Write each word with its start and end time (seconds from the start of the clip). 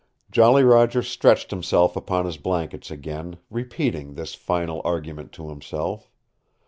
Jolly 0.31 0.63
Roger 0.63 1.03
stretched 1.03 1.51
himself 1.51 1.95
upon 1.95 2.25
his 2.25 2.37
blankets 2.37 2.89
again, 2.89 3.37
repeating 3.51 4.15
this 4.15 4.33
final 4.33 4.81
argument 4.83 5.31
to 5.33 5.49
himself. 5.49 6.09